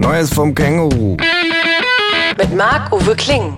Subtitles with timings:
[0.00, 1.16] Neues vom Känguru.
[2.36, 3.56] Mit Marc-Uwe Kling.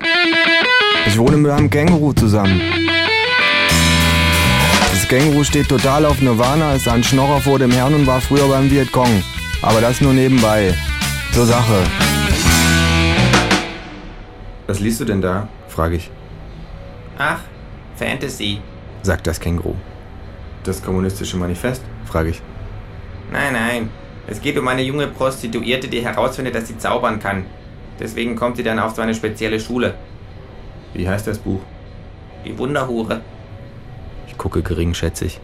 [1.07, 2.61] Ich wohne mit einem Känguru zusammen.
[4.91, 8.49] Das Känguru steht total auf Nirvana, ist ein Schnorrer vor dem Herrn und war früher
[8.49, 9.23] beim Vietcong.
[9.61, 10.75] Aber das nur nebenbei.
[11.33, 11.85] Zur Sache.
[14.67, 15.47] Was liest du denn da?
[15.69, 16.11] frage ich.
[17.19, 17.41] Ach,
[17.97, 18.61] Fantasy.
[19.03, 19.75] sagt das Känguru.
[20.65, 21.83] Das kommunistische Manifest?
[22.07, 22.41] frage ich.
[23.31, 23.91] Nein, nein.
[24.31, 27.45] Es geht um eine junge Prostituierte, die herausfindet, dass sie zaubern kann.
[27.99, 29.95] Deswegen kommt sie dann auf so eine spezielle Schule.
[30.95, 31.61] Wie heißt das Buch?
[32.45, 33.21] Die Wunderhure.
[34.29, 35.41] Ich gucke geringschätzig,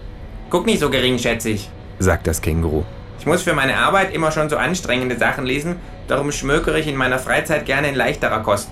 [0.49, 1.69] Guck nicht so geringschätzig.
[1.99, 2.85] sagt das Känguru.
[3.19, 6.97] Ich muss für meine Arbeit immer schon so anstrengende Sachen lesen, darum schmökere ich in
[6.97, 8.71] meiner Freizeit gerne in leichterer Kost.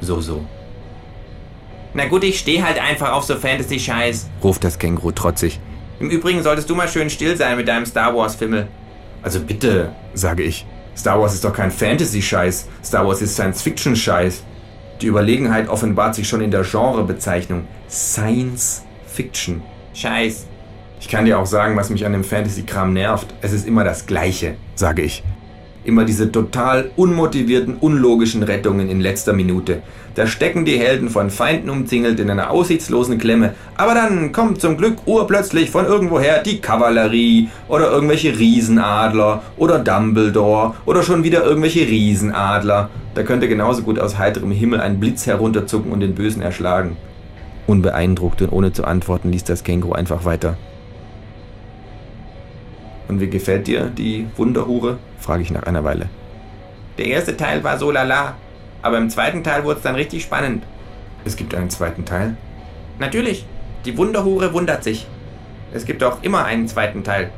[0.00, 0.44] So, so,
[1.94, 4.28] Na gut, ich stehe halt einfach auf so Fantasy-Scheiß.
[4.42, 5.60] ruft das Känguru trotzig.
[6.00, 8.68] Im Übrigen solltest du mal schön still sein mit deinem Star Wars-Fimmel.
[9.22, 10.66] Also bitte, sage ich.
[10.96, 12.68] Star Wars ist doch kein Fantasy-Scheiß.
[12.84, 14.42] Star Wars ist Science-Fiction-Scheiß.
[15.00, 17.68] Die Überlegenheit offenbart sich schon in der Genrebezeichnung.
[17.88, 19.62] Science Fiction.
[19.94, 20.46] Scheiß.
[21.00, 23.32] Ich kann dir auch sagen, was mich an dem Fantasy-Kram nervt.
[23.40, 25.22] Es ist immer das Gleiche, sage ich.
[25.88, 29.80] Immer diese total unmotivierten, unlogischen Rettungen in letzter Minute.
[30.16, 33.54] Da stecken die Helden von Feinden umzingelt in einer aussichtslosen Klemme.
[33.78, 40.74] Aber dann kommt zum Glück urplötzlich von irgendwoher die Kavallerie oder irgendwelche Riesenadler oder Dumbledore
[40.84, 42.90] oder schon wieder irgendwelche Riesenadler.
[43.14, 46.98] Da könnte genauso gut aus heiterem Himmel ein Blitz herunterzucken und den Bösen erschlagen.
[47.66, 50.58] Unbeeindruckt und ohne zu antworten ließ das Känguru einfach weiter.
[53.08, 54.98] Und wie gefällt dir die Wunderhure?
[55.18, 56.08] frage ich nach einer Weile.
[56.98, 58.34] Der erste Teil war so lala,
[58.82, 60.64] aber im zweiten Teil wurde es dann richtig spannend.
[61.24, 62.36] Es gibt einen zweiten Teil.
[62.98, 63.46] Natürlich,
[63.84, 65.06] die Wunderhure wundert sich.
[65.72, 67.30] Es gibt auch immer einen zweiten Teil.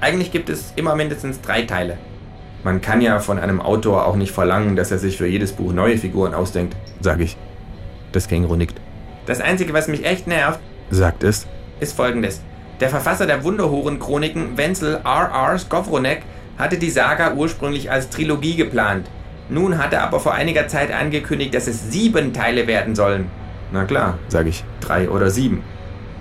[0.00, 1.98] Eigentlich gibt es immer mindestens drei Teile.
[2.64, 5.72] Man kann ja von einem Autor auch nicht verlangen, dass er sich für jedes Buch
[5.72, 7.36] neue Figuren ausdenkt, sage ich.
[8.12, 8.80] Das Känguru nickt.
[9.26, 10.60] Das Einzige, was mich echt nervt,
[10.90, 11.46] Sagt es.
[11.80, 12.42] ist folgendes.
[12.80, 15.58] Der Verfasser der Wunderhuren-Chroniken, Wenzel R.R.
[15.58, 16.22] Skowronek,
[16.58, 19.08] hatte die Saga ursprünglich als Trilogie geplant.
[19.48, 23.30] Nun hat er aber vor einiger Zeit angekündigt, dass es sieben Teile werden sollen.
[23.72, 24.62] Na klar, sage ich.
[24.80, 25.62] Drei oder sieben.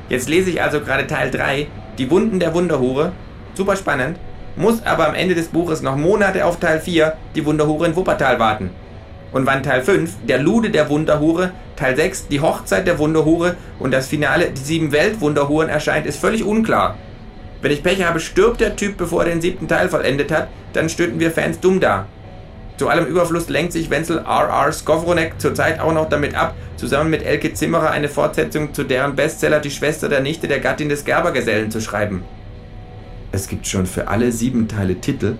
[0.08, 1.68] Jetzt lese ich also gerade Teil 3,
[1.98, 3.12] Die Wunden der Wunderhure.
[3.54, 4.18] Super spannend.
[4.56, 8.40] Muss aber am Ende des Buches noch Monate auf Teil 4, Die Wunderhure in Wuppertal
[8.40, 8.70] warten.
[9.36, 13.92] Und wann Teil 5, Der Lude der Wunderhure, Teil 6, Die Hochzeit der Wunderhure und
[13.92, 16.98] das Finale, Die sieben Weltwunderhuren erscheint, ist völlig unklar.
[17.62, 20.88] Wenn ich Pech habe, stirbt der Typ, bevor er den siebten Teil vollendet hat, dann
[20.88, 22.06] stünden wir Fans dumm da.
[22.78, 24.72] Zu allem Überfluss lenkt sich Wenzel R.R.
[24.72, 29.60] Skowronek zurzeit auch noch damit ab, zusammen mit Elke Zimmerer eine Fortsetzung zu deren Bestseller
[29.60, 32.24] Die Schwester der Nichte der Gattin des Gerbergesellen zu schreiben.
[33.34, 35.36] Es gibt schon für alle sieben Teile Titel,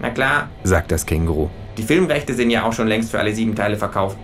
[0.00, 1.50] Na klar, sagt das Känguru.
[1.78, 4.16] Die Filmrechte sind ja auch schon längst für alle sieben Teile verkauft.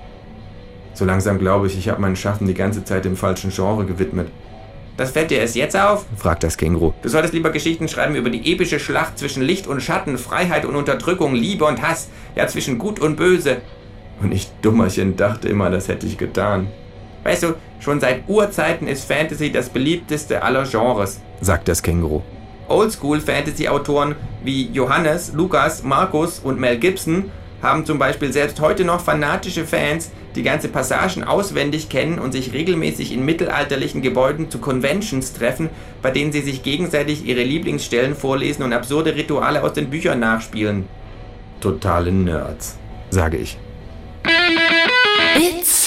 [0.93, 4.29] So langsam glaube ich, ich habe mein Schaffen die ganze Zeit dem falschen Genre gewidmet,
[4.97, 6.05] Das fällt dir erst jetzt auf?
[6.17, 6.93] fragt das Känguru.
[7.03, 10.77] Du solltest lieber Geschichten schreiben über die epische Schlacht zwischen Licht und Schatten, Freiheit und
[10.77, 13.57] Unterdrückung, Liebe und Hass, ja zwischen Gut und Böse.
[14.23, 16.69] Und ich, Dummerchen, dachte immer, das hätte ich getan,
[17.25, 21.21] Weißt du, schon seit Urzeiten ist Fantasy das beliebteste aller Genres.
[21.41, 22.21] sagt das Känguru.
[22.69, 27.31] Oldschool-Fantasy-Autoren wie Johannes, Lukas, Markus und Mel Gibson
[27.65, 32.53] haben zum Beispiel selbst heute noch fanatische Fans, die ganze Passagen auswendig kennen und sich
[32.53, 35.71] regelmäßig in mittelalterlichen Gebäuden zu Conventions treffen,
[36.03, 40.87] bei denen sie sich gegenseitig ihre Lieblingsstellen vorlesen und absurde Rituale aus den Büchern nachspielen.
[41.61, 42.77] Totale Nerds,
[43.11, 43.57] sage ich.
[45.37, 45.84] It's